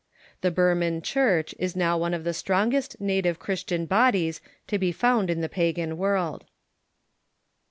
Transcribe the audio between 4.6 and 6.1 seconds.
to be found in the pagan